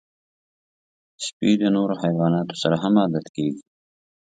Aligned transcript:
سپي 1.25 1.51
د 1.61 1.63
نورو 1.75 1.93
حیواناتو 2.03 2.55
سره 2.63 2.75
هم 2.83 2.93
عادت 3.01 3.25
کېږي. 3.35 3.63